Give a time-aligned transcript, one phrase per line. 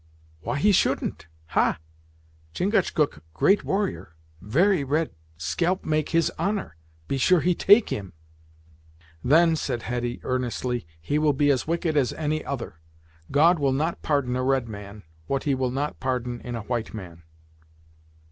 [0.39, 1.77] "Why he shouldn't ha?
[2.55, 6.75] Chingachgook red warrior very red scalp make his honor
[7.07, 8.13] Be sure he take him."
[9.23, 12.79] "Then," said Hetty, earnestly, "he will be as wicked as any other.
[13.29, 16.61] God will not pardon in a red man, what he will not pardon in a
[16.63, 17.21] white man.